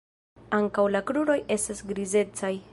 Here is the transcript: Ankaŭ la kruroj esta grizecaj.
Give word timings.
Ankaŭ 0.59 0.85
la 0.95 1.03
kruroj 1.11 1.37
esta 1.57 1.79
grizecaj. 1.93 2.55